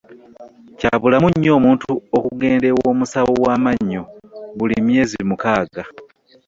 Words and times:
Kya 0.79 0.93
bulamu 1.01 1.27
nnyo 1.31 1.51
omuntu 1.59 1.91
okugenda 2.17 2.65
ew'omusawo 2.69 3.31
w'amannyo 3.43 4.01
buli 4.57 4.75
myezi 4.87 5.17
mukaaga. 5.29 5.83